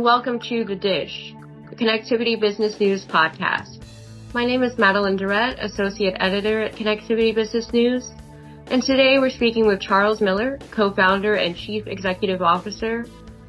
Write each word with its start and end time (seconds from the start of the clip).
And 0.00 0.06
welcome 0.06 0.40
to 0.48 0.64
The 0.64 0.76
Dish, 0.76 1.34
the 1.68 1.76
Connectivity 1.76 2.40
Business 2.40 2.80
News 2.80 3.04
podcast. 3.04 3.84
My 4.32 4.46
name 4.46 4.62
is 4.62 4.78
Madeline 4.78 5.16
Durrett, 5.16 5.58
Associate 5.58 6.16
Editor 6.18 6.62
at 6.62 6.72
Connectivity 6.72 7.34
Business 7.34 7.70
News, 7.70 8.10
and 8.68 8.82
today 8.82 9.18
we're 9.18 9.28
speaking 9.28 9.66
with 9.66 9.78
Charles 9.78 10.22
Miller, 10.22 10.58
co-founder 10.70 11.34
and 11.34 11.54
Chief 11.54 11.86
Executive 11.86 12.40
Officer 12.40 13.04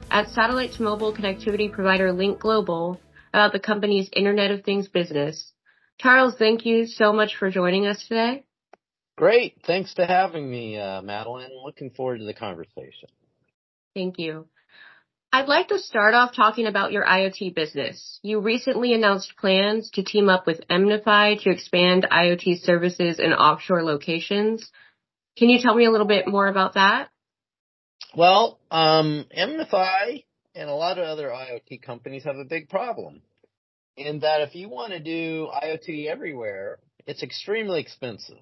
at 0.09 0.27
satellite 0.31 0.73
to 0.73 0.83
mobile 0.83 1.15
connectivity 1.15 1.71
provider 1.71 2.11
Lynk 2.11 2.41
Global 2.41 2.99
about 3.29 3.53
the 3.53 3.59
company's 3.59 4.09
Internet 4.11 4.51
of 4.51 4.65
Things 4.65 4.89
business. 4.89 5.53
Charles, 5.99 6.35
thank 6.37 6.65
you 6.65 6.85
so 6.85 7.13
much 7.13 7.37
for 7.37 7.49
joining 7.49 7.87
us 7.87 8.05
today. 8.09 8.43
Great. 9.15 9.55
Thanks 9.65 9.93
for 9.93 10.05
having 10.05 10.51
me, 10.51 10.77
uh, 10.77 11.01
Madeline. 11.01 11.51
Looking 11.63 11.91
forward 11.91 12.17
to 12.17 12.25
the 12.25 12.33
conversation. 12.33 13.07
Thank 13.95 14.19
you. 14.19 14.47
I'd 15.33 15.47
like 15.47 15.69
to 15.69 15.79
start 15.79 16.13
off 16.13 16.35
talking 16.35 16.67
about 16.67 16.91
your 16.91 17.05
IoT 17.05 17.55
business. 17.55 18.19
You 18.21 18.41
recently 18.41 18.93
announced 18.93 19.37
plans 19.37 19.89
to 19.91 20.03
team 20.03 20.27
up 20.27 20.45
with 20.45 20.67
Emnify 20.69 21.41
to 21.43 21.49
expand 21.49 22.05
IoT 22.11 22.61
services 22.63 23.17
in 23.17 23.31
offshore 23.31 23.83
locations. 23.83 24.69
Can 25.37 25.47
you 25.47 25.59
tell 25.61 25.73
me 25.73 25.85
a 25.85 25.91
little 25.91 26.07
bit 26.07 26.27
more 26.27 26.47
about 26.47 26.73
that? 26.73 27.07
Well, 28.13 28.59
um, 28.71 29.25
Emnify 29.35 30.25
and 30.53 30.69
a 30.69 30.73
lot 30.73 30.97
of 30.97 31.05
other 31.05 31.29
IoT 31.29 31.81
companies 31.81 32.25
have 32.25 32.35
a 32.35 32.43
big 32.43 32.67
problem 32.67 33.21
in 33.95 34.19
that 34.19 34.41
if 34.41 34.53
you 34.53 34.67
want 34.67 34.91
to 34.91 34.99
do 34.99 35.47
IoT 35.63 36.07
everywhere, 36.07 36.79
it's 37.07 37.23
extremely 37.23 37.79
expensive. 37.79 38.35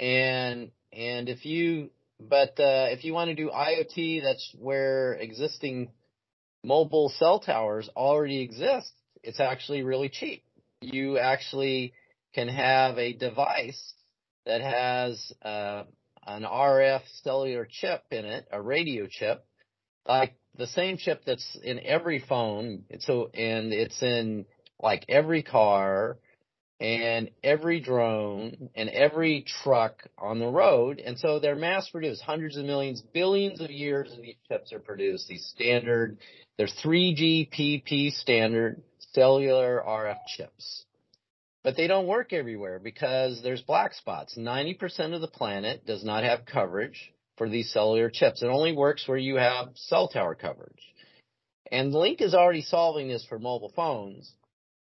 And, 0.00 0.72
and 0.92 1.28
if 1.28 1.46
you, 1.46 1.90
but, 2.18 2.58
uh, 2.58 2.88
if 2.90 3.04
you 3.04 3.12
want 3.12 3.28
to 3.28 3.36
do 3.36 3.50
IoT, 3.50 4.22
that's 4.24 4.52
where 4.58 5.12
existing 5.14 5.92
mobile 6.64 7.10
cell 7.18 7.40
towers 7.40 7.88
already 7.96 8.40
exist, 8.40 8.92
it's 9.22 9.40
actually 9.40 9.82
really 9.82 10.08
cheap. 10.08 10.42
You 10.80 11.18
actually 11.18 11.92
can 12.34 12.48
have 12.48 12.98
a 12.98 13.12
device 13.12 13.94
that 14.46 14.60
has 14.60 15.32
uh, 15.42 15.84
an 16.26 16.44
RF 16.44 17.02
cellular 17.22 17.66
chip 17.68 18.04
in 18.10 18.24
it, 18.24 18.46
a 18.52 18.60
radio 18.60 19.06
chip, 19.10 19.44
like 20.06 20.34
the 20.56 20.66
same 20.66 20.96
chip 20.96 21.22
that's 21.24 21.58
in 21.62 21.80
every 21.80 22.18
phone. 22.18 22.84
So, 23.00 23.30
and 23.34 23.72
it's 23.72 24.02
in 24.02 24.46
like 24.80 25.04
every 25.08 25.42
car 25.42 26.18
and 26.80 27.30
every 27.42 27.80
drone 27.80 28.70
and 28.74 28.88
every 28.88 29.44
truck 29.62 30.06
on 30.16 30.38
the 30.38 30.46
road. 30.46 31.00
And 31.04 31.18
so 31.18 31.40
they're 31.40 31.56
mass 31.56 31.88
produced. 31.88 32.22
Hundreds 32.22 32.56
of 32.56 32.64
millions, 32.64 33.02
billions 33.12 33.60
of 33.60 33.70
years 33.70 34.12
of 34.12 34.22
these 34.22 34.36
chips 34.48 34.72
are 34.72 34.78
produced. 34.78 35.28
These 35.28 35.46
standard, 35.46 36.18
they're 36.58 36.66
3GPP 36.66 38.12
standard 38.12 38.82
cellular 39.12 39.82
RF 39.86 40.18
chips. 40.26 40.84
But 41.64 41.76
they 41.76 41.86
don't 41.86 42.06
work 42.06 42.32
everywhere 42.32 42.78
because 42.78 43.42
there's 43.42 43.62
black 43.62 43.94
spots. 43.94 44.36
90% 44.36 45.14
of 45.14 45.20
the 45.20 45.28
planet 45.28 45.86
does 45.86 46.04
not 46.04 46.24
have 46.24 46.46
coverage 46.46 47.12
for 47.36 47.48
these 47.48 47.72
cellular 47.72 48.10
chips. 48.10 48.42
It 48.42 48.46
only 48.48 48.72
works 48.72 49.06
where 49.06 49.18
you 49.18 49.36
have 49.36 49.70
cell 49.74 50.08
tower 50.08 50.34
coverage. 50.34 50.82
And 51.70 51.92
Lynk 51.92 52.20
is 52.20 52.34
already 52.34 52.62
solving 52.62 53.08
this 53.08 53.24
for 53.28 53.38
mobile 53.38 53.72
phones, 53.74 54.32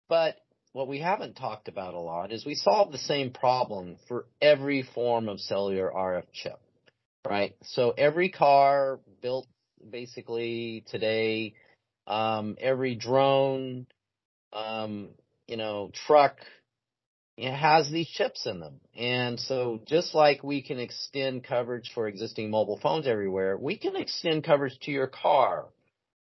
but 0.08 0.38
what 0.74 0.88
we 0.88 1.00
haven't 1.00 1.34
talked 1.34 1.68
about 1.68 1.96
a 1.96 2.00
lot 2.00 2.32
is 2.32 2.46
we 2.46 2.54
solve 2.56 2.92
the 2.92 3.00
same 3.00 3.32
problem 3.32 3.98
for 4.08 4.26
every 4.42 4.84
form 4.84 5.28
of 5.28 5.40
cellular 5.40 5.92
RF 5.92 6.26
chip, 6.32 6.60
right? 7.28 7.56
So 7.64 7.92
every 7.98 8.30
car 8.30 9.00
built 9.22 9.48
basically 9.90 10.84
today, 10.88 11.54
um, 12.06 12.56
every 12.60 12.96
drone, 12.96 13.88
um, 14.54 15.10
you 15.48 15.58
know, 15.58 15.92
truck, 15.94 16.38
it 17.38 17.54
has 17.54 17.90
these 17.90 18.08
chips 18.08 18.46
in 18.46 18.60
them. 18.60 18.80
And 18.98 19.40
so 19.40 19.80
just 19.86 20.16
like 20.16 20.44
we 20.44 20.62
can 20.62 20.80
extend 20.80 21.44
coverage 21.44 21.92
for 21.94 22.08
existing 22.08 22.50
mobile 22.50 22.80
phones 22.82 23.08
everywhere, 23.08 23.58
we 23.58 23.78
can 23.78 23.96
extend 23.96 24.44
coverage 24.44 24.78
to 24.82 24.92
your 24.92 25.08
car 25.08 25.66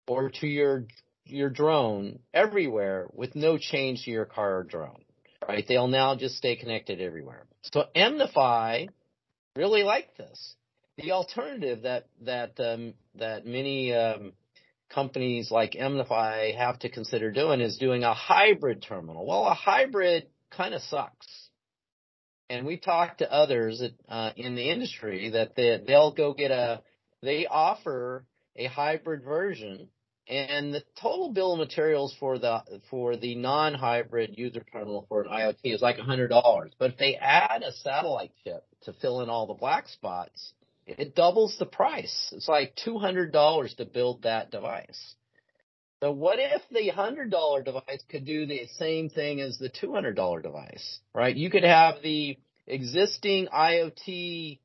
or 0.08 0.30
to 0.30 0.48
your 0.48 0.86
your 1.26 1.50
drone 1.50 2.20
everywhere 2.34 3.08
with 3.14 3.36
no 3.36 3.58
change 3.58 4.04
to 4.04 4.12
your 4.12 4.26
car 4.26 4.58
or 4.58 4.64
drone. 4.64 5.04
Right? 5.48 5.66
They'll 5.68 5.88
now 5.88 6.16
just 6.16 6.36
stay 6.36 6.56
connected 6.56 7.02
everywhere. 7.02 7.46
So 7.74 7.86
Emnify 7.96 8.90
really 9.56 9.84
like 9.84 10.16
this. 10.18 10.56
The 11.02 11.12
alternative 11.12 11.84
that 11.84 12.08
that 12.22 12.60
um, 12.60 12.94
that 13.16 13.46
many 13.46 13.94
um, 13.94 14.34
companies 14.90 15.50
like 15.52 15.72
Emnify 15.74 16.56
have 16.58 16.80
to 16.80 16.90
consider 16.90 17.32
doing 17.32 17.62
is 17.62 17.78
doing 17.78 18.04
a 18.04 18.14
hybrid 18.14 18.82
terminal. 18.82 19.26
Well, 19.26 19.46
a 19.46 19.54
hybrid 19.54 20.28
kind 20.50 20.74
of 20.74 20.82
sucks. 20.84 21.28
And 22.50 22.66
we've 22.66 22.82
talked 22.82 23.20
to 23.20 23.32
others 23.32 23.82
uh, 24.08 24.32
in 24.36 24.56
the 24.56 24.72
industry 24.72 25.30
that 25.30 25.56
they, 25.56 25.80
they'll 25.86 26.12
go 26.12 26.34
get 26.34 26.50
a, 26.50 26.82
they 27.22 27.46
offer 27.46 28.26
a 28.56 28.66
hybrid 28.66 29.24
version 29.24 29.90
and 30.28 30.74
the 30.74 30.84
total 31.00 31.32
bill 31.32 31.54
of 31.54 31.60
materials 31.60 32.16
for 32.20 32.38
the 32.38 32.62
for 32.90 33.16
the 33.18 33.36
non-hybrid 33.36 34.38
user 34.38 34.64
terminal 34.72 35.06
for 35.10 35.24
an 35.24 35.30
IoT 35.30 35.58
is 35.64 35.82
like 35.82 35.98
$100. 35.98 36.72
But 36.78 36.92
if 36.92 36.98
they 36.98 37.16
add 37.16 37.64
a 37.64 37.72
satellite 37.72 38.32
chip 38.44 38.64
to 38.84 38.94
fill 38.94 39.22
in 39.22 39.30
all 39.30 39.48
the 39.48 39.56
black 39.56 39.88
spots, 39.88 40.54
it 40.98 41.16
doubles 41.16 41.56
the 41.58 41.66
price. 41.66 42.32
It's 42.34 42.48
like 42.48 42.76
$200 42.86 43.76
to 43.78 43.86
build 43.86 44.24
that 44.24 44.52
device. 44.52 45.16
So 46.02 46.12
what 46.12 46.40
if 46.40 46.62
the 46.72 46.92
$100 46.92 47.66
device 47.66 48.04
could 48.10 48.26
do 48.26 48.46
the 48.46 48.68
same 48.78 49.10
thing 49.10 49.42
as 49.42 49.58
the 49.58 49.70
$200 49.70 50.42
device, 50.42 51.00
right? 51.14 51.36
You 51.36 51.50
could 51.50 51.66
have 51.66 51.96
the 52.02 52.38
existing 52.68 53.48
IoT 53.48 54.60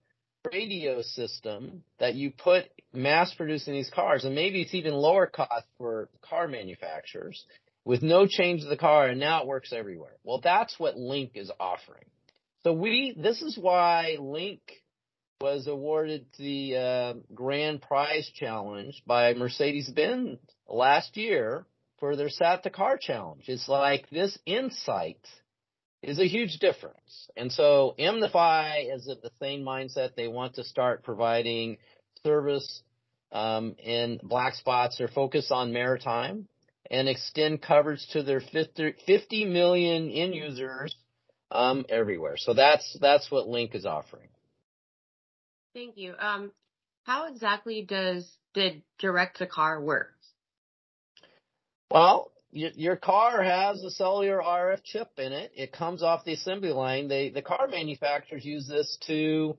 radio 0.53 1.03
system 1.03 1.83
that 1.99 2.15
you 2.15 2.31
put 2.31 2.67
mass 2.93 3.35
producing 3.35 3.75
these 3.75 3.91
cars, 3.91 4.25
and 4.25 4.35
maybe 4.35 4.63
it's 4.63 4.75
even 4.75 4.95
lower 4.95 5.27
cost 5.27 5.67
for 5.79 6.09
car 6.23 6.47
manufacturers 6.47 7.45
with 7.85 8.03
no 8.03 8.27
change 8.27 8.63
to 8.63 8.69
the 8.69 8.77
car, 8.77 9.09
and 9.09 9.19
now 9.19 9.43
it 9.43 9.49
works 9.49 9.73
everywhere. 9.73 10.17
Well, 10.23 10.41
that's 10.43 10.79
what 10.79 10.97
Lynk 10.97 11.33
is 11.35 11.51
offering. 11.59 12.05
So 12.63 12.73
we, 12.73 13.15
this 13.17 13.43
is 13.43 13.59
why 13.59 14.17
Lynk 14.21 14.61
was 15.41 15.67
awarded 15.67 16.27
the 16.39 16.77
uh, 16.77 17.15
grand 17.35 17.83
prize 17.83 18.31
challenge 18.35 19.03
by 19.07 19.35
Mercedes-Benz 19.35 20.39
last 20.69 21.17
year 21.17 21.67
for 21.99 22.17
their 22.17 22.29
Sat 22.29 22.63
to 22.63 22.71
Car 22.71 22.99
challenge. 22.99 23.45
It's 23.49 23.69
like 23.69 24.09
this 24.11 24.39
insight 24.47 25.21
is 26.03 26.19
a 26.19 26.29
huge 26.29 26.59
difference. 26.59 27.29
And 27.37 27.51
so 27.51 27.95
Emnify 27.99 28.95
is 28.95 29.09
of 29.09 29.23
the 29.23 29.31
same 29.41 29.63
mindset. 29.63 30.15
They 30.15 30.29
want 30.29 30.55
to 30.55 30.65
start 30.65 31.03
providing 31.03 31.79
service 32.23 32.83
um, 33.33 33.75
in 33.79 34.21
black 34.23 34.55
spots. 34.55 34.99
They're 34.99 35.09
focused 35.09 35.51
on 35.51 35.73
maritime 35.73 36.47
and 36.91 37.09
extend 37.09 37.63
coverage 37.63 38.07
to 38.13 38.23
their 38.23 38.41
50, 38.41 38.95
50 39.07 39.45
million 39.47 40.11
end 40.11 40.35
users 40.35 40.95
um, 41.51 41.85
everywhere. 41.89 42.37
So 42.37 42.55
that's 42.55 42.97
that's 43.01 43.31
what 43.31 43.49
Lynk 43.49 43.75
is 43.75 43.87
offering. 43.87 44.29
Thank 45.75 45.97
you. 45.97 46.15
Um, 46.19 46.53
how 47.03 47.27
exactly 47.27 47.83
does 47.83 48.31
did 48.55 48.83
direct 48.99 49.39
to 49.39 49.47
car 49.47 49.81
work? 49.81 50.15
Well, 51.91 52.31
your 52.53 52.97
car 52.97 53.43
has 53.43 53.83
a 53.83 53.91
cellular 53.91 54.41
RF 54.41 54.83
chip 54.85 55.11
in 55.19 55.33
it. 55.33 55.53
It 55.57 55.73
comes 55.73 56.03
off 56.03 56.25
the 56.25 56.35
assembly 56.35 56.71
line. 56.71 57.09
They, 57.09 57.31
the 57.31 57.43
car 57.43 57.67
manufacturers 57.69 58.45
use 58.45 58.69
this 58.69 58.97
to, 59.09 59.57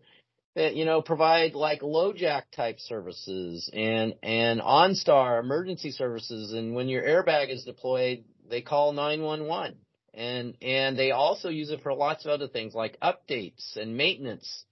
uh, 0.58 0.70
you 0.70 0.86
know, 0.86 1.02
provide 1.02 1.54
like 1.54 1.82
LoJack 1.82 2.44
type 2.56 2.80
services 2.80 3.70
and, 3.74 4.16
and 4.24 4.62
OnStar 4.62 5.42
emergency 5.42 5.92
services. 5.92 6.54
And 6.54 6.74
when 6.74 6.88
your 6.88 7.04
airbag 7.04 7.54
is 7.54 7.66
deployed, 7.66 8.24
they 8.50 8.62
call 8.62 8.94
911. 8.94 9.76
And, 10.14 10.56
and 10.62 10.98
they 10.98 11.12
also 11.12 11.50
use 11.50 11.72
it 11.72 11.82
for 11.84 11.94
lots 11.94 12.24
of 12.24 12.32
other 12.32 12.48
things 12.48 12.74
like 12.74 12.98
updates 13.02 13.76
and 13.76 13.98
maintenance. 13.98 14.64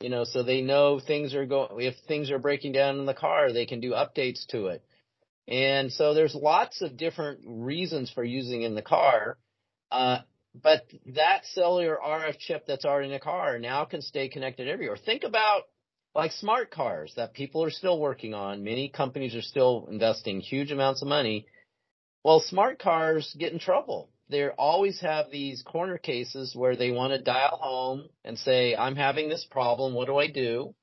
You 0.00 0.08
know, 0.08 0.24
so 0.24 0.42
they 0.42 0.62
know 0.62 0.98
things 0.98 1.34
are 1.34 1.44
going, 1.46 1.68
if 1.80 1.94
things 2.08 2.30
are 2.30 2.38
breaking 2.38 2.72
down 2.72 2.98
in 2.98 3.06
the 3.06 3.14
car, 3.14 3.52
they 3.52 3.66
can 3.66 3.80
do 3.80 3.92
updates 3.92 4.46
to 4.48 4.68
it 4.68 4.82
and 5.50 5.92
so 5.92 6.14
there's 6.14 6.34
lots 6.34 6.80
of 6.80 6.96
different 6.96 7.40
reasons 7.44 8.10
for 8.10 8.22
using 8.22 8.62
in 8.62 8.76
the 8.76 8.82
car. 8.82 9.36
Uh, 9.90 10.18
but 10.54 10.86
that 11.14 11.44
cellular 11.46 11.98
RF 12.04 12.38
chip 12.38 12.66
that's 12.66 12.84
already 12.84 13.08
in 13.08 13.12
the 13.12 13.20
car 13.20 13.58
now 13.58 13.84
can 13.84 14.00
stay 14.00 14.28
connected 14.28 14.68
everywhere. 14.68 14.96
Think 14.96 15.24
about 15.24 15.62
like 16.14 16.32
smart 16.32 16.70
cars 16.70 17.12
that 17.16 17.34
people 17.34 17.64
are 17.64 17.70
still 17.70 17.98
working 17.98 18.32
on. 18.32 18.62
Many 18.62 18.88
companies 18.88 19.34
are 19.34 19.42
still 19.42 19.88
investing 19.90 20.40
huge 20.40 20.70
amounts 20.70 21.02
of 21.02 21.08
money. 21.08 21.46
Well, 22.24 22.40
smart 22.40 22.78
cars 22.78 23.34
get 23.38 23.52
in 23.52 23.58
trouble. 23.58 24.10
They 24.30 24.48
always 24.48 25.00
have 25.00 25.30
these 25.30 25.62
corner 25.62 25.98
cases 25.98 26.54
where 26.54 26.76
they 26.76 26.92
want 26.92 27.12
to 27.12 27.20
dial 27.20 27.58
home 27.60 28.08
and 28.24 28.38
say, 28.38 28.76
I'm 28.76 28.94
having 28.94 29.28
this 29.28 29.46
problem. 29.50 29.92
What 29.92 30.06
do 30.06 30.16
I 30.16 30.28
do? 30.28 30.74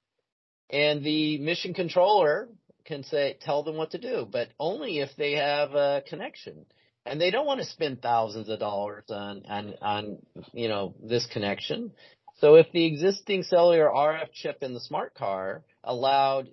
And 0.69 1.03
the 1.03 1.37
mission 1.37 1.73
controller 1.73 2.49
can 2.85 3.03
say 3.03 3.37
tell 3.41 3.63
them 3.63 3.77
what 3.77 3.91
to 3.91 3.97
do, 3.97 4.27
but 4.29 4.49
only 4.59 4.99
if 4.99 5.09
they 5.17 5.33
have 5.33 5.73
a 5.75 6.03
connection. 6.07 6.65
And 7.05 7.21
they 7.21 7.31
don't 7.31 7.45
want 7.45 7.61
to 7.61 7.65
spend 7.65 8.01
thousands 8.01 8.49
of 8.49 8.59
dollars 8.59 9.05
on 9.09 9.43
on 9.47 9.73
on 9.81 10.17
you 10.51 10.67
know 10.67 10.93
this 11.01 11.25
connection. 11.27 11.91
So 12.39 12.55
if 12.55 12.69
the 12.73 12.85
existing 12.85 13.43
cellular 13.43 13.89
RF 13.89 14.31
chip 14.33 14.57
in 14.61 14.73
the 14.73 14.81
smart 14.81 15.13
car 15.15 15.63
allowed 15.85 16.49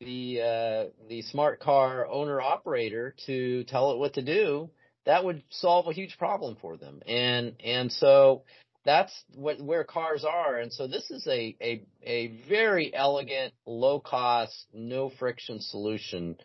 the 0.00 0.40
uh, 0.40 1.08
the 1.08 1.22
smart 1.22 1.60
car 1.60 2.06
owner 2.06 2.40
operator 2.40 3.14
to 3.26 3.64
tell 3.64 3.92
it 3.92 3.98
what 3.98 4.14
to 4.14 4.22
do, 4.22 4.70
that 5.06 5.24
would 5.24 5.42
solve 5.50 5.88
a 5.88 5.92
huge 5.92 6.16
problem 6.18 6.56
for 6.60 6.76
them. 6.76 7.02
And 7.06 7.54
and 7.64 7.90
so 7.90 8.42
that's 8.84 9.12
what 9.34 9.60
where 9.60 9.84
cars 9.84 10.24
are. 10.24 10.58
And 10.58 10.72
so 10.72 10.86
this 10.86 11.10
is 11.10 11.26
a 11.26 11.56
a 11.60 11.82
a 12.02 12.26
very 12.48 12.94
elegant, 12.94 13.54
low 13.66 14.00
cost, 14.00 14.66
no 14.72 15.10
friction 15.10 15.60
solution 15.60 16.36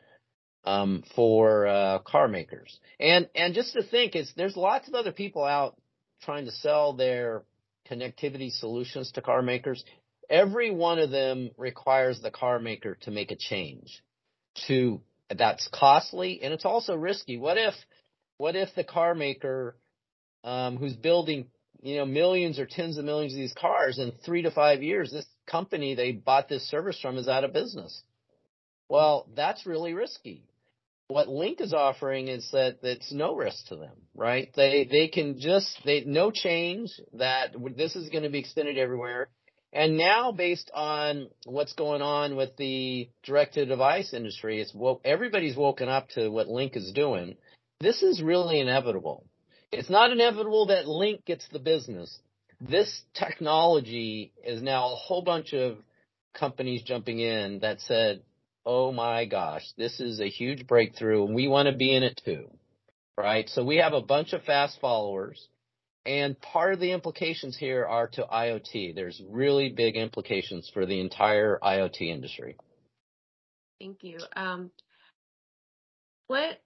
um, 0.65 1.03
for 1.15 1.65
uh, 1.65 1.99
car 1.99 2.27
makers. 2.27 2.79
And 2.99 3.29
and 3.35 3.53
just 3.53 3.73
to 3.73 3.83
think 3.83 4.15
is 4.15 4.31
there's 4.35 4.57
lots 4.57 4.87
of 4.87 4.95
other 4.95 5.11
people 5.11 5.43
out 5.43 5.75
trying 6.21 6.45
to 6.45 6.51
sell 6.51 6.93
their 6.93 7.43
connectivity 7.89 8.51
solutions 8.51 9.11
to 9.13 9.21
car 9.21 9.41
makers. 9.41 9.83
Every 10.29 10.71
one 10.71 10.99
of 10.99 11.09
them 11.09 11.51
requires 11.57 12.19
the 12.21 12.31
car 12.31 12.59
maker 12.59 12.97
to 13.01 13.11
make 13.11 13.31
a 13.31 13.37
change 13.37 14.03
to 14.67 15.01
that's 15.33 15.67
costly 15.73 16.41
and 16.41 16.53
it's 16.53 16.65
also 16.65 16.95
risky. 16.95 17.37
What 17.37 17.57
if 17.57 17.73
what 18.37 18.55
if 18.55 18.69
the 18.75 18.83
car 18.83 19.15
maker 19.15 19.75
um, 20.43 20.77
who's 20.77 20.95
building 20.95 21.47
you 21.81 21.97
know 21.97 22.05
millions 22.05 22.59
or 22.59 22.65
tens 22.65 22.97
of 22.97 23.05
millions 23.05 23.33
of 23.33 23.37
these 23.37 23.53
cars 23.53 23.99
in 23.99 24.11
three 24.25 24.43
to 24.43 24.51
five 24.51 24.81
years, 24.81 25.11
this 25.11 25.25
company 25.45 25.95
they 25.95 26.11
bought 26.11 26.49
this 26.49 26.69
service 26.69 26.99
from 26.99 27.17
is 27.17 27.27
out 27.27 27.43
of 27.43 27.53
business? 27.53 28.01
Well, 28.89 29.27
that's 29.35 29.65
really 29.65 29.93
risky. 29.93 30.43
What 31.09 31.29
Lynk 31.29 31.61
is 31.61 31.73
offering 31.73 32.27
is 32.27 32.49
that 32.51 32.79
it's 32.83 33.13
no 33.13 33.35
risk 33.35 33.67
to 33.67 33.75
them, 33.75 33.95
right? 34.15 34.49
They 34.55 34.87
they 34.89 35.07
can 35.07 35.39
just 35.39 35.81
they 35.85 36.03
no 36.05 36.31
change 36.31 36.91
that 37.13 37.55
this 37.75 37.95
is 37.95 38.09
going 38.09 38.23
to 38.23 38.29
be 38.29 38.39
extended 38.39 38.77
everywhere. 38.77 39.29
And 39.73 39.97
now, 39.97 40.31
based 40.31 40.71
on 40.73 41.29
what's 41.45 41.73
going 41.73 42.01
on 42.01 42.37
with 42.37 42.55
the 42.55 43.09
direct-to-device 43.23 44.13
industry, 44.13 44.61
it's 44.61 44.73
well, 44.73 45.01
everybody's 45.03 45.57
woken 45.57 45.89
up 45.89 46.07
to 46.11 46.29
what 46.29 46.47
Lynk 46.47 46.75
is 46.77 46.93
doing 46.93 47.35
this 47.79 48.01
is 48.03 48.21
really 48.21 48.59
inevitable. 48.59 49.25
It's 49.71 49.89
not 49.89 50.11
inevitable 50.11 50.67
that 50.67 50.87
Lynk 50.87 51.25
gets 51.25 51.47
the 51.49 51.59
business. 51.59 52.19
This 52.59 53.03
technology 53.13 54.33
is 54.43 54.61
now 54.61 54.85
a 54.85 54.95
whole 54.95 55.21
bunch 55.21 55.53
of 55.53 55.77
companies 56.33 56.83
jumping 56.83 57.19
in 57.19 57.59
that 57.59 57.81
said, 57.81 58.23
oh 58.65 58.91
my 58.91 59.25
gosh, 59.25 59.63
this 59.77 59.99
is 59.99 60.19
a 60.19 60.29
huge 60.29 60.67
breakthrough 60.67 61.25
and 61.25 61.35
we 61.35 61.47
want 61.47 61.67
to 61.67 61.75
be 61.75 61.95
in 61.95 62.03
it 62.03 62.19
too. 62.23 62.49
Right? 63.17 63.49
So 63.49 63.63
we 63.63 63.77
have 63.77 63.93
a 63.93 64.01
bunch 64.01 64.33
of 64.33 64.43
fast 64.43 64.79
followers 64.79 65.47
and 66.05 66.39
part 66.39 66.73
of 66.73 66.79
the 66.79 66.93
implications 66.93 67.57
here 67.57 67.85
are 67.85 68.07
to 68.07 68.23
IoT. 68.23 68.95
There's 68.95 69.21
really 69.29 69.69
big 69.69 69.97
implications 69.97 70.71
for 70.73 70.85
the 70.85 71.01
entire 71.01 71.59
IoT 71.61 72.01
industry. 72.01 72.55
Thank 73.79 74.03
you. 74.03 74.19
Um, 74.35 74.71
what 76.27 76.61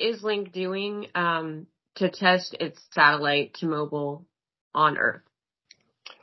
is 0.00 0.22
Lynk 0.22 0.52
doing 0.52 1.06
um, 1.14 1.66
to 1.96 2.10
test 2.10 2.56
its 2.58 2.80
satellite 2.92 3.54
to 3.54 3.66
mobile 3.66 4.26
on 4.74 4.98
Earth? 4.98 5.22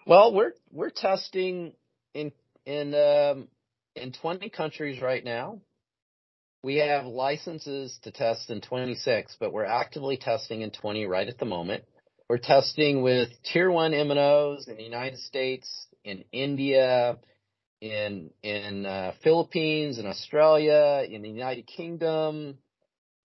Well, 0.05 0.33
we're 0.33 0.53
we're 0.71 0.89
testing 0.89 1.73
in 2.13 2.31
in 2.65 2.93
um, 2.95 3.47
in 3.95 4.13
20 4.13 4.49
countries 4.49 5.01
right 5.01 5.23
now. 5.23 5.61
We 6.63 6.77
have 6.77 7.05
licenses 7.05 7.97
to 8.03 8.11
test 8.11 8.49
in 8.49 8.61
26, 8.61 9.37
but 9.39 9.53
we're 9.53 9.65
actively 9.65 10.17
testing 10.17 10.61
in 10.61 10.71
20 10.71 11.05
right 11.05 11.27
at 11.27 11.37
the 11.37 11.45
moment. 11.45 11.83
We're 12.27 12.39
testing 12.39 13.03
with 13.03 13.29
tier 13.43 13.71
one 13.71 13.91
MNOs 13.91 14.67
in 14.67 14.75
the 14.75 14.83
United 14.83 15.19
States, 15.19 15.87
in 16.03 16.25
India, 16.31 17.17
in 17.79 18.31
in 18.43 18.85
uh, 18.85 19.13
Philippines, 19.23 19.97
in 19.97 20.07
Australia, 20.07 21.05
in 21.09 21.21
the 21.21 21.29
United 21.29 21.67
Kingdom, 21.67 22.57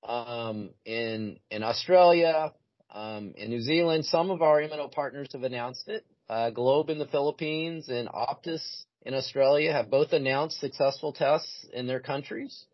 um, 0.03 0.71
in 0.85 1.39
in 1.51 1.63
Australia, 1.63 2.53
um, 2.91 3.35
in 3.37 3.51
New 3.51 3.61
Zealand. 3.61 4.05
Some 4.05 4.31
of 4.31 4.43
our 4.43 4.61
MNO 4.61 4.93
partners 4.93 5.29
have 5.33 5.43
announced 5.43 5.89
it. 5.89 6.05
Uh, 6.29 6.51
Globe 6.51 6.91
in 6.91 6.99
the 6.99 7.07
Philippines 7.07 7.89
and 7.89 8.09
Optus 8.09 8.63
in 9.03 9.15
Australia 9.15 9.73
have 9.73 9.91
both 9.91 10.13
announced 10.13 10.61
successful 10.61 11.13
tests 11.13 11.67
in 11.73 11.87
their 11.87 12.01
countries. 12.01 12.65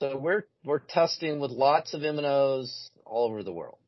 So 0.00 0.16
we're 0.16 0.44
we're 0.64 0.80
testing 0.80 1.40
with 1.40 1.50
lots 1.50 1.94
of 1.94 2.02
MNOs 2.02 2.90
all 3.04 3.28
over 3.28 3.42
the 3.42 3.52
world. 3.52 3.78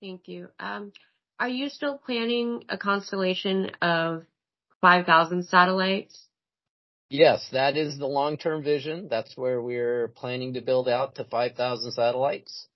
Thank 0.00 0.28
you. 0.28 0.48
Um, 0.60 0.92
are 1.40 1.48
you 1.48 1.68
still 1.68 1.98
planning 1.98 2.64
a 2.68 2.76
constellation 2.76 3.70
of 3.80 4.24
5,000 4.80 5.44
satellites? 5.44 6.27
Yes, 7.10 7.48
that 7.52 7.78
is 7.78 7.96
the 7.98 8.06
long-term 8.06 8.62
vision. 8.62 9.08
That's 9.08 9.34
where 9.34 9.62
we're 9.62 10.08
planning 10.08 10.54
to 10.54 10.60
build 10.60 10.88
out 10.88 11.14
to 11.14 11.24
5,000 11.24 11.92
satellites. 11.92 12.68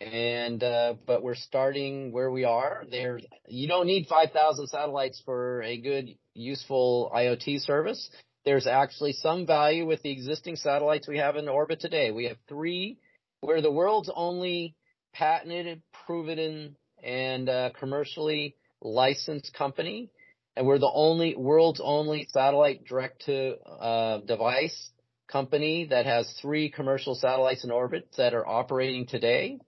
And, 0.00 0.62
uh, 0.62 0.94
but 1.06 1.22
we're 1.22 1.36
starting 1.36 2.10
where 2.10 2.30
we 2.30 2.44
are. 2.44 2.84
There, 2.90 3.20
you 3.46 3.68
don't 3.68 3.86
need 3.86 4.08
5,000 4.08 4.66
satellites 4.66 5.22
for 5.24 5.62
a 5.62 5.80
good, 5.80 6.16
useful 6.34 7.12
IoT 7.14 7.60
service. 7.60 8.10
There's 8.44 8.66
actually 8.66 9.12
some 9.12 9.46
value 9.46 9.86
with 9.86 10.02
the 10.02 10.10
existing 10.10 10.56
satellites 10.56 11.06
we 11.06 11.18
have 11.18 11.36
in 11.36 11.48
orbit 11.48 11.80
today. 11.80 12.10
We 12.10 12.24
have 12.24 12.38
three. 12.48 12.98
We're 13.40 13.60
the 13.60 13.70
world's 13.70 14.10
only 14.14 14.74
patented, 15.14 15.80
proven, 16.06 16.76
and 17.02 17.48
uh, 17.48 17.70
commercially 17.78 18.56
licensed 18.82 19.54
company 19.54 20.10
and 20.56 20.66
we're 20.66 20.78
the 20.78 20.90
only 20.92 21.36
world's 21.36 21.80
only 21.82 22.26
satellite 22.30 22.84
direct 22.86 23.26
to 23.26 23.58
uh, 23.60 24.18
device 24.20 24.90
company 25.28 25.86
that 25.90 26.06
has 26.06 26.32
three 26.40 26.70
commercial 26.70 27.14
satellites 27.14 27.64
in 27.64 27.70
orbit 27.70 28.08
that 28.16 28.32
are 28.32 28.46
operating 28.46 29.06
today. 29.06 29.58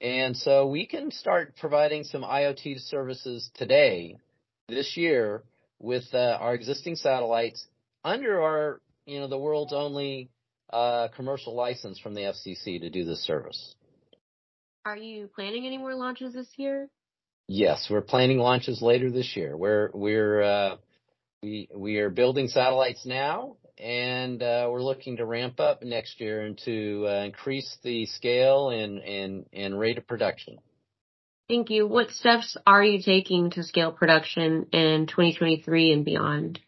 And 0.00 0.36
so 0.36 0.66
we 0.66 0.86
can 0.86 1.10
start 1.10 1.56
providing 1.58 2.04
some 2.04 2.22
IoT 2.22 2.80
services 2.80 3.50
today, 3.54 4.16
this 4.68 4.96
year, 4.96 5.42
with 5.78 6.04
uh, 6.12 6.38
our 6.40 6.54
existing 6.54 6.96
satellites 6.96 7.66
under 8.04 8.42
our, 8.42 8.80
you 9.06 9.20
know, 9.20 9.28
the 9.28 9.38
world's 9.38 9.72
only 9.72 10.30
uh, 10.72 11.08
commercial 11.16 11.54
license 11.54 11.98
from 11.98 12.14
the 12.14 12.22
FCC 12.22 12.80
to 12.80 12.90
do 12.90 13.04
this 13.04 13.24
service. 13.24 13.74
Are 14.84 14.96
you 14.96 15.28
planning 15.34 15.66
any 15.66 15.76
more 15.76 15.94
launches 15.94 16.32
this 16.32 16.48
year? 16.56 16.88
Yes, 17.52 17.88
we're 17.90 18.00
planning 18.00 18.38
launches 18.38 18.80
later 18.80 19.10
this 19.10 19.34
year. 19.34 19.56
We're 19.56 19.90
we're 19.92 20.40
uh, 20.40 20.76
we 21.42 21.68
we 21.74 21.98
are 21.98 22.08
building 22.08 22.46
satellites 22.46 23.04
now, 23.04 23.56
and 23.76 24.40
uh, 24.40 24.68
we're 24.70 24.84
looking 24.84 25.16
to 25.16 25.26
ramp 25.26 25.58
up 25.58 25.82
next 25.82 26.20
year 26.20 26.42
and 26.42 26.56
to 26.64 27.06
uh, 27.08 27.24
increase 27.24 27.76
the 27.82 28.06
scale 28.06 28.70
and 28.70 29.00
and 29.00 29.46
and 29.52 29.76
rate 29.76 29.98
of 29.98 30.06
production. 30.06 30.58
Thank 31.48 31.70
you. 31.70 31.88
What 31.88 32.12
steps 32.12 32.56
are 32.68 32.84
you 32.84 33.02
taking 33.02 33.50
to 33.50 33.64
scale 33.64 33.90
production 33.90 34.66
in 34.72 35.08
2023 35.08 35.92
and 35.92 36.04
beyond? 36.04 36.60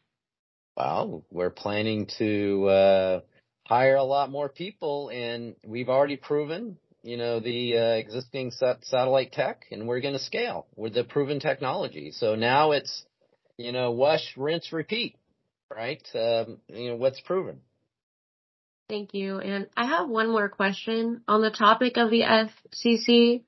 Well, 0.76 1.24
we're 1.30 1.50
planning 1.50 2.08
to 2.18 2.66
uh, 2.66 3.20
hire 3.68 3.94
a 3.94 4.02
lot 4.02 4.32
more 4.32 4.48
people, 4.48 5.10
and 5.10 5.54
we've 5.64 5.88
already 5.88 6.16
proven 6.16 6.76
you 7.02 7.16
know, 7.16 7.40
the 7.40 7.76
uh, 7.76 7.96
existing 7.96 8.52
sat- 8.52 8.84
satellite 8.84 9.32
tech, 9.32 9.64
and 9.70 9.88
we're 9.88 10.00
going 10.00 10.14
to 10.14 10.20
scale 10.20 10.66
with 10.76 10.94
the 10.94 11.04
proven 11.04 11.40
technology. 11.40 12.12
So 12.12 12.34
now 12.34 12.72
it's, 12.72 13.04
you 13.56 13.72
know, 13.72 13.90
wash, 13.90 14.34
rinse, 14.36 14.72
repeat, 14.72 15.16
right? 15.70 16.02
Um, 16.14 16.58
you 16.68 16.90
know, 16.90 16.96
what's 16.96 17.20
proven. 17.20 17.60
Thank 18.88 19.14
you. 19.14 19.38
And 19.38 19.68
I 19.76 19.86
have 19.86 20.08
one 20.08 20.30
more 20.30 20.48
question 20.48 21.22
on 21.26 21.40
the 21.40 21.50
topic 21.50 21.96
of 21.96 22.10
the 22.10 22.22
FCC. 22.22 23.44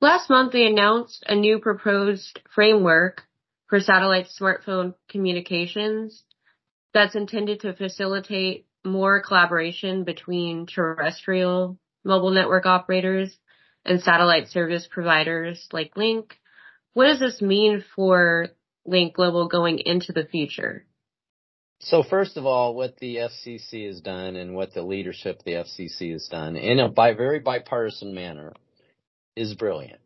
Last 0.00 0.28
month, 0.28 0.52
they 0.52 0.66
announced 0.66 1.24
a 1.26 1.34
new 1.34 1.58
proposed 1.58 2.40
framework 2.54 3.22
for 3.68 3.80
satellite 3.80 4.26
smartphone 4.38 4.94
communications 5.08 6.22
that's 6.92 7.16
intended 7.16 7.60
to 7.60 7.74
facilitate 7.74 8.66
more 8.84 9.20
collaboration 9.20 10.04
between 10.04 10.66
terrestrial 10.66 11.78
mobile 12.06 12.30
network 12.30 12.64
operators 12.64 13.36
and 13.84 14.00
satellite 14.00 14.48
service 14.48 14.88
providers 14.90 15.68
like 15.72 15.96
Lynk. 15.96 16.34
What 16.94 17.06
does 17.06 17.20
this 17.20 17.42
mean 17.42 17.84
for 17.94 18.48
Lynk 18.86 19.14
Global 19.14 19.48
going 19.48 19.80
into 19.80 20.12
the 20.12 20.24
future? 20.24 20.86
So 21.80 22.02
first 22.02 22.36
of 22.36 22.46
all, 22.46 22.74
what 22.74 22.96
the 22.96 23.16
FCC 23.16 23.86
has 23.86 24.00
done 24.00 24.36
and 24.36 24.54
what 24.54 24.72
the 24.72 24.82
leadership 24.82 25.40
of 25.40 25.44
the 25.44 25.52
FCC 25.52 26.12
has 26.12 26.26
done 26.28 26.56
in 26.56 26.78
a 26.78 26.88
bi- 26.88 27.12
very 27.12 27.40
bipartisan 27.40 28.14
manner 28.14 28.54
is 29.36 29.54
brilliant. 29.54 30.00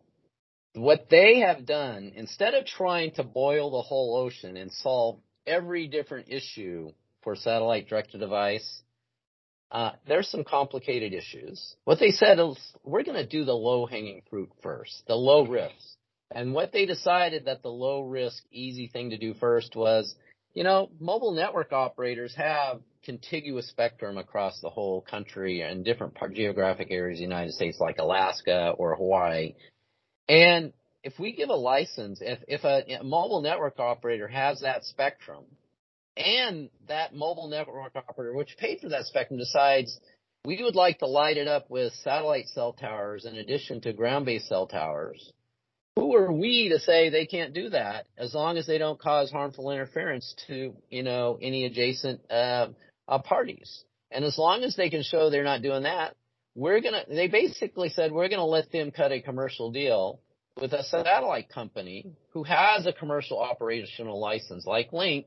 What 0.74 1.06
they 1.10 1.40
have 1.40 1.66
done, 1.66 2.12
instead 2.16 2.54
of 2.54 2.66
trying 2.66 3.12
to 3.12 3.24
boil 3.24 3.70
the 3.70 3.82
whole 3.82 4.16
ocean 4.16 4.56
and 4.56 4.72
solve 4.72 5.20
every 5.46 5.86
different 5.86 6.28
issue 6.28 6.92
for 7.22 7.36
satellite 7.36 7.88
direct 7.88 8.18
device, 8.18 8.82
uh, 9.70 9.92
there's 10.08 10.28
some 10.28 10.44
complicated 10.44 11.12
issues. 11.12 11.76
What 11.84 12.00
they 12.00 12.10
said 12.10 12.38
is 12.38 12.56
we're 12.84 13.04
going 13.04 13.16
to 13.16 13.26
do 13.26 13.44
the 13.44 13.52
low 13.54 13.86
hanging 13.86 14.22
fruit 14.28 14.50
first, 14.62 15.02
the 15.06 15.14
low 15.14 15.46
risk. 15.46 15.74
And 16.32 16.54
what 16.54 16.72
they 16.72 16.86
decided 16.86 17.46
that 17.46 17.62
the 17.62 17.70
low 17.70 18.02
risk, 18.02 18.42
easy 18.50 18.88
thing 18.88 19.10
to 19.10 19.18
do 19.18 19.34
first 19.34 19.74
was, 19.74 20.14
you 20.54 20.64
know, 20.64 20.90
mobile 20.98 21.32
network 21.32 21.72
operators 21.72 22.34
have 22.36 22.80
contiguous 23.04 23.68
spectrum 23.68 24.18
across 24.18 24.60
the 24.60 24.70
whole 24.70 25.00
country 25.00 25.62
and 25.62 25.84
different 25.84 26.16
geographic 26.34 26.88
areas 26.90 27.16
of 27.16 27.20
the 27.20 27.22
United 27.22 27.52
States 27.52 27.78
like 27.80 27.98
Alaska 27.98 28.74
or 28.76 28.94
Hawaii. 28.94 29.54
And 30.28 30.72
if 31.02 31.18
we 31.18 31.32
give 31.32 31.48
a 31.48 31.54
license, 31.54 32.20
if, 32.20 32.40
if 32.46 32.64
a, 32.64 33.00
a 33.00 33.04
mobile 33.04 33.40
network 33.40 33.78
operator 33.78 34.28
has 34.28 34.60
that 34.60 34.84
spectrum 34.84 35.44
and 36.20 36.70
that 36.88 37.14
mobile 37.14 37.48
network 37.48 37.94
operator, 37.96 38.34
which 38.34 38.56
paid 38.58 38.80
for 38.80 38.88
that 38.90 39.06
spectrum, 39.06 39.38
decides 39.38 39.98
we 40.44 40.62
would 40.62 40.74
like 40.74 40.98
to 41.00 41.06
light 41.06 41.36
it 41.36 41.48
up 41.48 41.68
with 41.68 41.92
satellite 42.04 42.48
cell 42.48 42.72
towers 42.72 43.24
in 43.24 43.36
addition 43.36 43.80
to 43.82 43.92
ground-based 43.92 44.48
cell 44.48 44.66
towers. 44.66 45.32
Who 45.96 46.16
are 46.16 46.32
we 46.32 46.70
to 46.70 46.78
say 46.78 47.10
they 47.10 47.26
can't 47.26 47.52
do 47.52 47.70
that 47.70 48.06
as 48.16 48.32
long 48.32 48.56
as 48.56 48.66
they 48.66 48.78
don't 48.78 48.98
cause 48.98 49.30
harmful 49.30 49.70
interference 49.70 50.34
to, 50.46 50.74
you 50.88 51.02
know, 51.02 51.38
any 51.42 51.66
adjacent 51.66 52.20
uh, 52.30 52.68
uh, 53.08 53.18
parties? 53.18 53.84
And 54.10 54.24
as 54.24 54.38
long 54.38 54.62
as 54.62 54.76
they 54.76 54.88
can 54.88 55.02
show 55.02 55.28
they're 55.28 55.44
not 55.44 55.62
doing 55.62 55.82
that, 55.82 56.16
we're 56.54 56.80
gonna. 56.80 57.04
They 57.08 57.28
basically 57.28 57.90
said 57.90 58.12
we're 58.12 58.28
gonna 58.28 58.46
let 58.46 58.72
them 58.72 58.90
cut 58.90 59.12
a 59.12 59.20
commercial 59.20 59.70
deal 59.70 60.20
with 60.60 60.72
a 60.72 60.82
satellite 60.84 61.48
company 61.48 62.06
who 62.30 62.42
has 62.44 62.86
a 62.86 62.92
commercial 62.92 63.38
operational 63.38 64.18
license 64.18 64.66
like 64.66 64.92
Lynk 64.92 65.26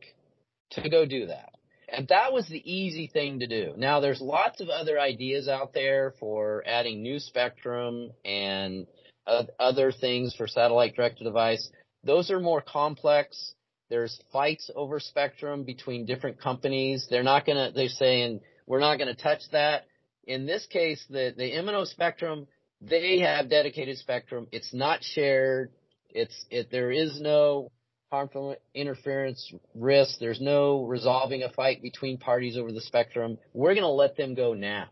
to 0.76 0.90
go 0.90 1.06
do 1.06 1.28
that. 1.28 1.54
And 1.90 2.08
that 2.08 2.34
was 2.34 2.48
the 2.48 2.72
easy 2.72 3.08
thing 3.08 3.40
to 3.40 3.48
do. 3.48 3.74
Now 3.78 4.00
there's 4.00 4.22
lots 4.22 4.62
of 4.62 4.70
other 4.70 5.00
ideas 5.00 5.48
out 5.48 5.74
there 5.74 6.14
for 6.20 6.64
adding 6.66 7.04
new 7.04 7.20
spectrum 7.20 8.12
and 8.26 8.88
uh, 9.28 9.44
other 9.60 9.92
things 9.92 10.34
for 10.36 10.48
satellite 10.48 10.96
direct 10.96 11.20
to 11.20 11.24
device. 11.24 11.70
Those 12.04 12.32
are 12.32 12.40
more 12.40 12.62
complex. 12.62 13.54
There's 13.90 14.20
fights 14.32 14.72
over 14.76 15.00
spectrum 15.00 15.64
between 15.64 16.06
different 16.06 16.42
companies. 16.42 17.06
They're 17.10 17.22
not 17.22 17.46
gonna, 17.46 17.72
they're 17.76 17.90
saying, 17.90 18.42
we're 18.66 18.80
not 18.80 18.98
gonna 18.98 19.14
touch 19.14 19.42
that. 19.52 19.86
In 20.26 20.46
this 20.46 20.66
case, 20.66 21.06
the, 21.10 21.34
the 21.36 21.52
MNO 21.52 21.86
spectrum, 21.88 22.48
they 22.82 23.20
have 23.20 23.50
dedicated 23.50 23.98
spectrum. 23.98 24.48
It's 24.52 24.74
not 24.74 25.04
shared. 25.04 25.72
It's, 26.10 26.46
it, 26.50 26.72
there 26.72 26.92
is 26.92 27.20
no 27.22 27.72
harmful 28.14 28.56
interference 28.76 29.52
risk. 29.74 30.20
There's 30.20 30.40
no 30.40 30.86
resolving 30.86 31.42
a 31.42 31.50
fight 31.50 31.82
between 31.82 32.20
parties 32.20 32.58
over 32.58 32.72
the 32.72 32.80
spectrum. 32.80 33.40
We're 33.56 33.74
going 33.74 33.82
to 33.82 33.88
let 33.88 34.16
them 34.16 34.36
go 34.36 34.54
now. 34.54 34.90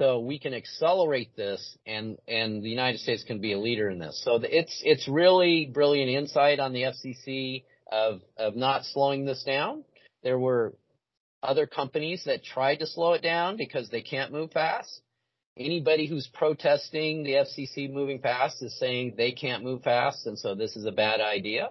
So 0.00 0.18
we 0.18 0.40
can 0.40 0.52
accelerate 0.52 1.36
this 1.36 1.78
and, 1.86 2.18
and 2.26 2.60
the 2.60 2.68
United 2.68 2.98
States 2.98 3.22
can 3.22 3.40
be 3.40 3.52
a 3.52 3.58
leader 3.60 3.88
in 3.88 4.00
this. 4.00 4.20
So 4.24 4.40
it's, 4.42 4.82
it's 4.84 5.06
really 5.06 5.70
brilliant 5.72 6.10
insight 6.10 6.58
on 6.58 6.72
the 6.72 6.82
FCC 6.82 7.62
of, 7.92 8.20
of 8.36 8.56
not 8.56 8.84
slowing 8.84 9.24
this 9.24 9.44
down. 9.44 9.84
There 10.24 10.38
were 10.38 10.74
other 11.40 11.68
companies 11.68 12.24
that 12.26 12.42
tried 12.42 12.80
to 12.80 12.86
slow 12.88 13.12
it 13.12 13.22
down 13.22 13.56
because 13.56 13.90
they 13.90 14.02
can't 14.02 14.32
move 14.32 14.50
fast. 14.50 15.02
Anybody 15.56 16.08
who's 16.08 16.28
protesting 16.34 17.22
the 17.22 17.34
FCC 17.34 17.92
moving 17.92 18.18
fast 18.18 18.60
is 18.60 18.76
saying 18.80 19.14
they 19.16 19.30
can't 19.30 19.62
move 19.62 19.84
fast 19.84 20.26
and 20.26 20.36
so 20.36 20.56
this 20.56 20.74
is 20.74 20.84
a 20.84 20.90
bad 20.90 21.20
idea. 21.20 21.68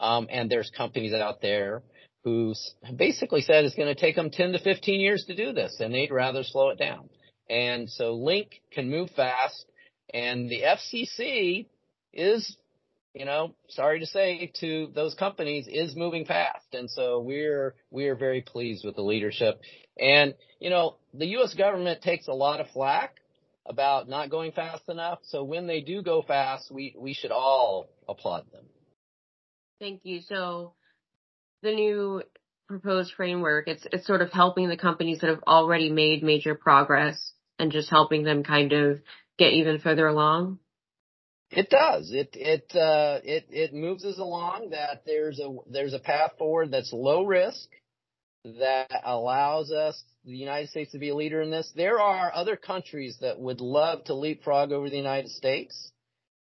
Um, 0.00 0.26
and 0.30 0.50
there's 0.50 0.70
companies 0.76 1.12
out 1.12 1.40
there 1.40 1.82
who 2.24 2.54
basically 2.96 3.42
said 3.42 3.64
it's 3.64 3.74
going 3.74 3.94
to 3.94 4.00
take 4.00 4.16
them 4.16 4.30
10 4.30 4.52
to 4.52 4.58
15 4.58 5.00
years 5.00 5.24
to 5.26 5.36
do 5.36 5.52
this 5.52 5.76
and 5.80 5.94
they'd 5.94 6.10
rather 6.10 6.42
slow 6.42 6.70
it 6.70 6.78
down. 6.78 7.08
And 7.48 7.88
so 7.90 8.14
Lynk 8.14 8.60
can 8.72 8.90
move 8.90 9.10
fast 9.10 9.66
and 10.12 10.48
the 10.48 10.62
FCC 10.62 11.66
is, 12.12 12.56
you 13.14 13.26
know, 13.26 13.54
sorry 13.68 14.00
to 14.00 14.06
say 14.06 14.50
to 14.60 14.90
those 14.94 15.14
companies 15.14 15.66
is 15.68 15.94
moving 15.94 16.24
fast. 16.24 16.66
And 16.72 16.90
so 16.90 17.20
we're, 17.20 17.74
we're 17.90 18.14
very 18.14 18.40
pleased 18.40 18.84
with 18.84 18.96
the 18.96 19.02
leadership. 19.02 19.60
And, 19.98 20.34
you 20.60 20.70
know, 20.70 20.96
the 21.12 21.26
U.S. 21.26 21.54
government 21.54 22.00
takes 22.00 22.26
a 22.26 22.32
lot 22.32 22.60
of 22.60 22.68
flack 22.68 23.16
about 23.66 24.08
not 24.08 24.30
going 24.30 24.52
fast 24.52 24.88
enough. 24.88 25.18
So 25.24 25.44
when 25.44 25.66
they 25.66 25.80
do 25.80 26.02
go 26.02 26.22
fast, 26.22 26.70
we, 26.70 26.94
we 26.98 27.12
should 27.12 27.32
all 27.32 27.88
applaud 28.08 28.44
them. 28.52 28.64
Thank 29.80 30.00
you. 30.04 30.20
So 30.22 30.74
the 31.62 31.74
new 31.74 32.22
proposed 32.68 33.14
framework, 33.14 33.68
it's 33.68 33.86
it's 33.92 34.06
sort 34.06 34.22
of 34.22 34.30
helping 34.32 34.68
the 34.68 34.76
companies 34.76 35.20
that 35.20 35.30
have 35.30 35.42
already 35.46 35.90
made 35.90 36.22
major 36.22 36.54
progress 36.54 37.32
and 37.58 37.72
just 37.72 37.90
helping 37.90 38.24
them 38.24 38.42
kind 38.42 38.72
of 38.72 39.00
get 39.38 39.52
even 39.52 39.78
further 39.78 40.06
along. 40.06 40.58
It 41.50 41.70
does. 41.70 42.10
It 42.12 42.30
it 42.32 42.74
uh, 42.74 43.20
it 43.22 43.46
it 43.50 43.74
moves 43.74 44.04
us 44.04 44.18
along. 44.18 44.70
That 44.70 45.04
there's 45.06 45.38
a 45.38 45.54
there's 45.70 45.94
a 45.94 45.98
path 45.98 46.32
forward 46.38 46.70
that's 46.70 46.92
low 46.92 47.24
risk 47.24 47.68
that 48.44 48.90
allows 49.04 49.70
us 49.70 50.02
the 50.24 50.36
United 50.36 50.68
States 50.70 50.92
to 50.92 50.98
be 50.98 51.10
a 51.10 51.14
leader 51.14 51.40
in 51.42 51.50
this. 51.50 51.70
There 51.76 52.00
are 52.00 52.32
other 52.34 52.56
countries 52.56 53.16
that 53.20 53.38
would 53.38 53.60
love 53.60 54.04
to 54.04 54.14
leapfrog 54.14 54.72
over 54.72 54.90
the 54.90 54.96
United 54.96 55.30
States. 55.30 55.92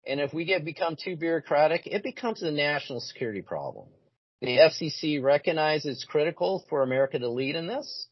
And 0.08 0.20
if 0.20 0.34
we 0.34 0.46
get 0.46 0.66
become 0.66 0.96
too 0.96 1.16
bureaucratic, 1.16 1.86
it 1.86 2.04
becomes 2.04 2.42
a 2.42 2.52
national 2.52 3.00
security 3.00 3.42
problem. 3.42 3.88
The 4.42 4.58
FCC 4.58 5.22
recognizes 5.22 5.98
it's 5.98 6.06
critical 6.06 6.66
for 6.70 6.82
America 6.82 7.20
to 7.20 7.30
lead 7.30 7.56
in 7.56 7.68
this. 7.68 8.08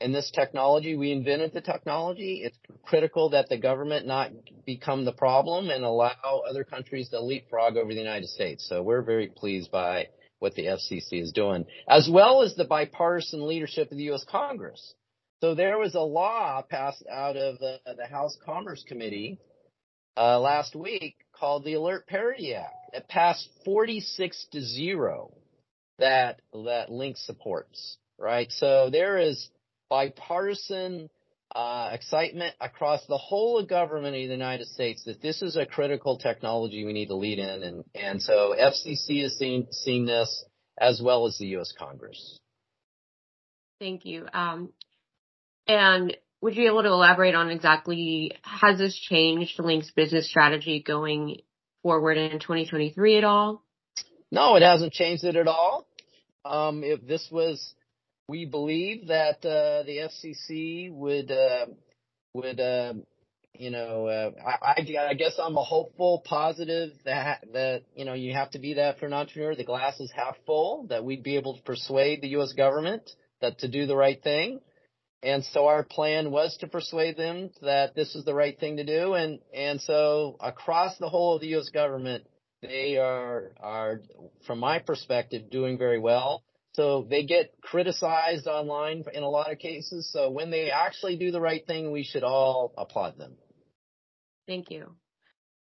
In 0.00 0.12
this 0.12 0.30
technology, 0.30 0.96
we 0.96 1.12
invented 1.12 1.52
the 1.54 1.60
technology. 1.60 2.42
It's 2.44 2.58
critical 2.82 3.30
that 3.30 3.48
the 3.48 3.56
government 3.56 4.06
not 4.06 4.32
become 4.66 5.04
the 5.04 5.12
problem 5.12 5.70
and 5.70 5.84
allow 5.84 6.42
other 6.48 6.64
countries 6.64 7.08
to 7.10 7.20
leapfrog 7.20 7.76
over 7.76 7.94
the 7.94 8.00
United 8.00 8.28
States. 8.28 8.68
So 8.68 8.82
we're 8.82 9.02
very 9.02 9.28
pleased 9.28 9.70
by 9.70 10.08
what 10.40 10.54
the 10.56 10.66
FCC 10.66 11.22
is 11.22 11.32
doing, 11.32 11.64
as 11.88 12.10
well 12.12 12.42
as 12.42 12.56
the 12.56 12.64
bipartisan 12.64 13.46
leadership 13.46 13.92
of 13.92 13.96
the 13.96 14.04
U.S. 14.04 14.24
Congress. 14.28 14.94
So 15.40 15.54
there 15.54 15.78
was 15.78 15.94
a 15.94 16.00
law 16.00 16.62
passed 16.68 17.04
out 17.10 17.36
of 17.36 17.58
the, 17.60 17.78
the 17.96 18.06
House 18.06 18.36
Commerce 18.44 18.84
Committee 18.86 19.38
uh, 20.16 20.40
last 20.40 20.74
week 20.74 21.16
called 21.42 21.64
the 21.64 21.74
Alert 21.74 22.06
Parity 22.06 22.54
Act. 22.54 22.90
It 22.92 23.08
passed 23.08 23.48
46 23.64 24.46
to 24.52 24.60
0 24.60 25.32
that, 25.98 26.40
that 26.52 26.88
Lynk 26.88 27.16
supports, 27.16 27.96
right? 28.16 28.46
So 28.52 28.90
there 28.92 29.18
is 29.18 29.48
bipartisan 29.90 31.10
uh, 31.52 31.90
excitement 31.92 32.54
across 32.60 33.04
the 33.08 33.18
whole 33.18 33.58
of 33.58 33.68
government 33.68 34.14
of 34.14 34.28
the 34.28 34.32
United 34.32 34.68
States 34.68 35.02
that 35.06 35.20
this 35.20 35.42
is 35.42 35.56
a 35.56 35.66
critical 35.66 36.16
technology 36.16 36.84
we 36.84 36.92
need 36.92 37.08
to 37.08 37.16
lead 37.16 37.40
in. 37.40 37.64
And, 37.64 37.84
and 37.92 38.22
so 38.22 38.54
FCC 38.56 39.24
has 39.24 39.36
seen, 39.36 39.66
seen 39.72 40.06
this 40.06 40.44
as 40.78 41.02
well 41.02 41.26
as 41.26 41.38
the 41.38 41.46
U.S. 41.46 41.74
Congress. 41.76 42.38
Thank 43.80 44.06
you. 44.06 44.28
Um, 44.32 44.68
and 45.66 46.16
would 46.42 46.56
you 46.56 46.64
be 46.64 46.66
able 46.66 46.82
to 46.82 46.88
elaborate 46.88 47.34
on 47.34 47.50
exactly 47.50 48.32
has 48.42 48.78
this 48.78 48.98
changed 48.98 49.58
Lynk's 49.58 49.92
business 49.92 50.28
strategy 50.28 50.82
going 50.86 51.38
forward 51.82 52.18
in 52.18 52.40
2023 52.40 53.18
at 53.18 53.24
all? 53.24 53.64
No, 54.30 54.56
it 54.56 54.62
hasn't 54.62 54.92
changed 54.92 55.24
it 55.24 55.36
at 55.36 55.46
all. 55.46 55.86
Um, 56.44 56.82
if 56.82 57.06
this 57.06 57.28
was, 57.30 57.74
we 58.28 58.44
believe 58.44 59.08
that 59.08 59.36
uh, 59.44 59.84
the 59.84 60.08
FCC 60.10 60.92
would 60.92 61.30
uh, 61.30 61.66
would 62.34 62.58
uh, 62.58 62.94
you 63.54 63.70
know, 63.70 64.06
uh, 64.06 64.30
I, 64.44 64.80
I 64.80 65.14
guess 65.14 65.38
I'm 65.40 65.56
a 65.56 65.62
hopeful, 65.62 66.22
positive 66.24 66.92
that 67.04 67.44
that 67.52 67.82
you 67.94 68.04
know 68.04 68.14
you 68.14 68.32
have 68.32 68.50
to 68.52 68.58
be 68.58 68.74
that 68.74 68.98
for 68.98 69.06
an 69.06 69.12
entrepreneur. 69.12 69.54
The 69.54 69.64
glass 69.64 70.00
is 70.00 70.10
half 70.14 70.36
full. 70.46 70.86
That 70.88 71.04
we'd 71.04 71.22
be 71.22 71.36
able 71.36 71.56
to 71.56 71.62
persuade 71.62 72.22
the 72.22 72.28
U.S. 72.28 72.54
government 72.54 73.08
that 73.40 73.58
to 73.58 73.68
do 73.68 73.86
the 73.86 73.96
right 73.96 74.20
thing. 74.22 74.60
And 75.22 75.44
so 75.44 75.66
our 75.68 75.84
plan 75.84 76.32
was 76.32 76.56
to 76.58 76.66
persuade 76.66 77.16
them 77.16 77.50
that 77.62 77.94
this 77.94 78.16
is 78.16 78.24
the 78.24 78.34
right 78.34 78.58
thing 78.58 78.78
to 78.78 78.84
do. 78.84 79.14
And, 79.14 79.38
and 79.54 79.80
so 79.80 80.36
across 80.40 80.98
the 80.98 81.08
whole 81.08 81.36
of 81.36 81.40
the 81.40 81.48
U.S. 81.48 81.68
government, 81.68 82.26
they 82.60 82.96
are, 82.96 83.52
are, 83.60 84.00
from 84.46 84.58
my 84.58 84.80
perspective, 84.80 85.50
doing 85.50 85.78
very 85.78 86.00
well. 86.00 86.42
So 86.74 87.06
they 87.08 87.24
get 87.24 87.52
criticized 87.60 88.46
online 88.46 89.04
in 89.12 89.22
a 89.22 89.28
lot 89.28 89.52
of 89.52 89.58
cases. 89.58 90.10
So 90.12 90.30
when 90.30 90.50
they 90.50 90.70
actually 90.70 91.16
do 91.16 91.30
the 91.30 91.40
right 91.40 91.64
thing, 91.66 91.92
we 91.92 92.02
should 92.02 92.24
all 92.24 92.72
applaud 92.76 93.18
them. 93.18 93.34
Thank 94.46 94.70
you. 94.70 94.96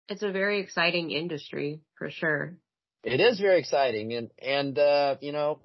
It's 0.10 0.24
a 0.24 0.32
very 0.32 0.60
exciting 0.60 1.12
industry 1.12 1.82
for 1.98 2.10
sure. 2.10 2.58
It 3.04 3.22
is 3.22 3.39
very 3.39 3.60
exciting. 3.60 4.13
And, 4.13 4.32
and, 4.42 4.80
uh, 4.80 5.16
you 5.22 5.32
know, 5.32 5.60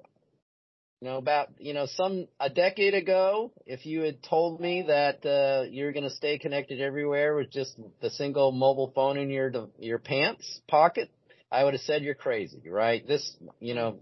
you 1.03 1.09
know, 1.09 1.17
about, 1.17 1.49
you 1.59 1.73
know, 1.73 1.85
some, 1.97 2.29
a 2.39 2.49
decade 2.49 2.93
ago, 2.93 3.51
if 3.65 3.85
you 3.85 4.03
had 4.03 4.23
told 4.23 4.61
me 4.61 4.85
that, 4.87 5.25
uh, 5.25 5.69
you're 5.69 5.91
going 5.91 6.05
to 6.05 6.09
stay 6.09 6.37
connected 6.37 6.79
everywhere 6.79 7.35
with 7.35 7.51
just 7.51 7.77
the 8.01 8.09
single 8.09 8.53
mobile 8.53 8.89
phone 8.95 9.17
in 9.17 9.29
your, 9.29 9.51
your 9.79 9.99
pants 9.99 10.61
pocket, 10.69 11.11
I 11.51 11.65
would 11.65 11.73
have 11.73 11.81
said 11.81 12.03
you're 12.03 12.15
crazy, 12.15 12.69
right? 12.69 13.05
This, 13.05 13.35
you 13.59 13.73
know, 13.73 13.97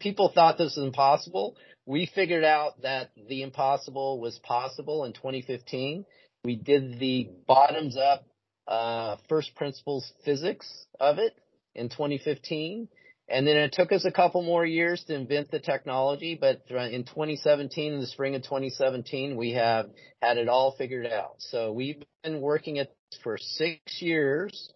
people 0.00 0.32
thought 0.34 0.58
this 0.58 0.74
was 0.76 0.84
impossible. 0.84 1.54
We 1.86 2.10
figured 2.12 2.42
out 2.42 2.82
that 2.82 3.12
the 3.28 3.42
impossible 3.42 4.18
was 4.18 4.36
possible 4.40 5.04
in 5.04 5.12
2015. 5.12 6.04
We 6.42 6.56
did 6.56 6.98
the 6.98 7.30
bottoms 7.46 7.96
up, 7.96 8.26
uh, 8.66 9.18
first 9.28 9.54
principles 9.54 10.12
physics 10.24 10.68
of 10.98 11.18
it 11.18 11.32
in 11.76 11.90
2015. 11.90 12.88
And 13.30 13.46
then 13.46 13.56
it 13.56 13.72
took 13.72 13.92
us 13.92 14.04
a 14.04 14.10
couple 14.10 14.42
more 14.42 14.66
years 14.66 15.04
to 15.04 15.14
invent 15.14 15.50
the 15.50 15.60
technology, 15.60 16.36
but 16.38 16.62
in 16.68 17.04
2017, 17.04 17.92
in 17.92 18.00
the 18.00 18.06
spring 18.06 18.34
of 18.34 18.42
2017, 18.42 19.36
we 19.36 19.52
have 19.52 19.86
had 20.20 20.36
it 20.36 20.48
all 20.48 20.74
figured 20.76 21.06
out. 21.06 21.36
So 21.38 21.72
we've 21.72 22.02
been 22.24 22.40
working 22.40 22.78
at 22.78 22.92
for 23.22 23.38
six 23.38 24.02
years. 24.02 24.72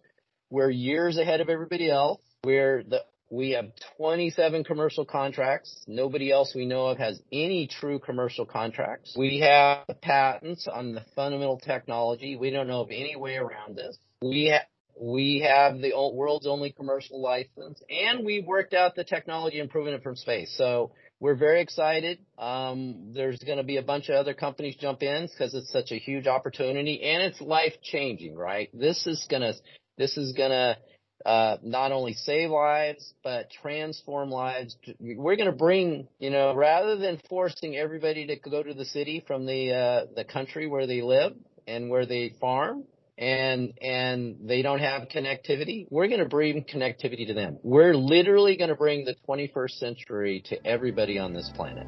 We're 0.49 0.69
years 0.69 1.17
ahead 1.17 1.41
of 1.41 1.49
everybody 1.49 1.89
else. 1.89 2.21
We're 2.43 2.83
the 2.83 3.01
we 3.31 3.51
have 3.51 3.71
27 3.97 4.63
commercial 4.63 5.03
contracts. 5.03 5.83
Nobody 5.87 6.31
else 6.31 6.53
we 6.55 6.65
know 6.65 6.87
of 6.87 6.99
has 6.99 7.19
any 7.31 7.67
true 7.67 7.99
commercial 7.99 8.45
contracts. 8.45 9.15
We 9.17 9.39
have 9.39 9.85
patents 10.01 10.67
on 10.71 10.93
the 10.93 11.03
fundamental 11.15 11.59
technology. 11.59 12.35
We 12.35 12.51
don't 12.51 12.67
know 12.67 12.81
of 12.81 12.91
any 12.91 13.15
way 13.15 13.35
around 13.35 13.75
this. 13.75 13.97
We 14.21 14.49
ha- 14.53 14.65
we 14.99 15.45
have 15.47 15.79
the 15.79 15.93
world's 16.13 16.47
only 16.47 16.71
commercial 16.71 17.21
license, 17.21 17.81
and 17.89 18.25
we've 18.25 18.45
worked 18.45 18.73
out 18.73 18.95
the 18.95 19.03
technology 19.03 19.59
it 19.59 20.03
from 20.03 20.15
space. 20.15 20.53
So 20.57 20.91
we're 21.19 21.35
very 21.35 21.61
excited. 21.61 22.19
Um, 22.37 23.11
there's 23.13 23.39
going 23.39 23.57
to 23.57 23.63
be 23.63 23.77
a 23.77 23.81
bunch 23.81 24.09
of 24.09 24.15
other 24.15 24.33
companies 24.33 24.75
jump 24.75 25.03
in 25.03 25.27
because 25.27 25.53
it's 25.53 25.71
such 25.71 25.91
a 25.91 25.97
huge 25.97 26.27
opportunity, 26.27 27.01
and 27.03 27.23
it's 27.23 27.41
life 27.41 27.73
changing. 27.81 28.35
Right? 28.35 28.69
This 28.73 29.05
is 29.07 29.25
gonna 29.29 29.53
this 29.97 30.17
is 30.17 30.33
gonna 30.33 30.77
uh, 31.25 31.57
not 31.63 31.91
only 31.91 32.13
save 32.13 32.51
lives 32.51 33.13
but 33.23 33.49
transform 33.49 34.29
lives. 34.29 34.77
We're 34.99 35.35
going 35.35 35.49
to 35.49 35.57
bring, 35.57 36.07
you 36.19 36.29
know, 36.29 36.53
rather 36.53 36.97
than 36.97 37.19
forcing 37.27 37.75
everybody 37.75 38.27
to 38.27 38.35
go 38.37 38.61
to 38.61 38.73
the 38.73 38.85
city 38.85 39.23
from 39.25 39.45
the 39.45 39.73
uh, 39.73 40.05
the 40.15 40.23
country 40.23 40.67
where 40.67 40.85
they 40.85 41.01
live 41.01 41.33
and 41.67 41.89
where 41.89 42.05
they 42.05 42.35
farm, 42.39 42.83
and 43.17 43.73
and 43.81 44.37
they 44.41 44.61
don't 44.61 44.79
have 44.79 45.03
connectivity, 45.07 45.87
we're 45.89 46.07
going 46.07 46.19
to 46.19 46.27
bring 46.27 46.63
connectivity 46.63 47.27
to 47.27 47.33
them. 47.33 47.57
We're 47.63 47.95
literally 47.95 48.57
going 48.57 48.69
to 48.69 48.75
bring 48.75 49.05
the 49.05 49.15
21st 49.27 49.71
century 49.71 50.43
to 50.49 50.67
everybody 50.67 51.17
on 51.17 51.33
this 51.33 51.49
planet. 51.55 51.87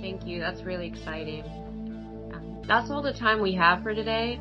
Thank 0.00 0.26
you. 0.26 0.40
That's 0.40 0.62
really 0.62 0.86
exciting. 0.86 1.42
Um, 2.32 2.62
that's 2.66 2.90
all 2.90 3.02
the 3.02 3.12
time 3.12 3.40
we 3.40 3.54
have 3.54 3.82
for 3.82 3.94
today. 3.94 4.40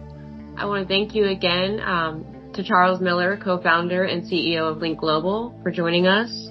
I 0.57 0.65
want 0.65 0.87
to 0.87 0.93
thank 0.93 1.15
you 1.15 1.27
again 1.27 1.79
um, 1.79 2.51
to 2.53 2.63
Charles 2.63 3.01
Miller, 3.01 3.37
co-founder 3.37 4.03
and 4.03 4.23
CEO 4.23 4.71
of 4.71 4.77
Lynk 4.77 4.99
Global, 4.99 5.59
for 5.63 5.71
joining 5.71 6.07
us. 6.07 6.49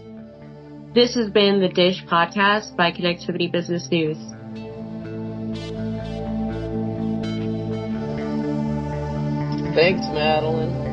This 0.94 1.14
has 1.14 1.30
been 1.30 1.60
the 1.60 1.68
Dish 1.68 2.04
podcast 2.04 2.76
by 2.76 2.92
Connectivity 2.92 3.50
Business 3.50 3.88
News. 3.90 4.18
Thanks, 9.74 10.06
Madeline. 10.12 10.83